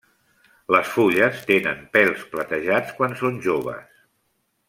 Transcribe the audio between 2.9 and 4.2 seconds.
quan són joves.